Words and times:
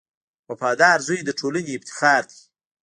•وفادار 0.49 0.97
زوی 1.07 1.19
د 1.25 1.29
ټولنې 1.39 1.71
افتخار 1.79 2.21
دی. 2.31 2.41